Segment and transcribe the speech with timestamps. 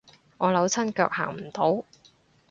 [0.39, 1.85] 我扭親腳行唔到